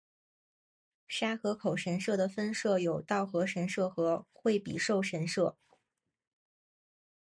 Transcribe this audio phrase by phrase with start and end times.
[1.07, 5.55] 沙河口神社的分社有稻荷神社和惠比寿神社。